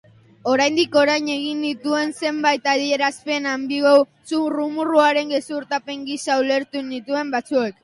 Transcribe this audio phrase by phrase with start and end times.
[0.51, 3.93] Oraindik orain egin nituen zenbait adierazpen anbiguo
[4.33, 7.75] zurrumurruaren gezurtapen gisa ulertu zituzten batzuek.